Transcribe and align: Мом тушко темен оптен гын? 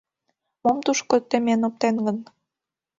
Мом 0.61 0.77
тушко 0.85 1.15
темен 1.29 1.61
оптен 1.67 1.95
гын? 2.05 2.17